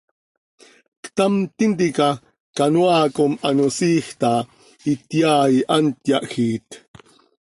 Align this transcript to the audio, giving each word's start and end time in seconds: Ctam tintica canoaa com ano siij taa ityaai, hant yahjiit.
Ctam 1.03 1.33
tintica 1.57 2.07
canoaa 2.57 3.05
com 3.15 3.31
ano 3.47 3.65
siij 3.77 4.07
taa 4.21 4.39
ityaai, 4.91 5.55
hant 5.71 5.97
yahjiit. 6.09 6.67